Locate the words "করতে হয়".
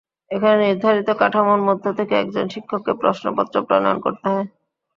4.05-4.47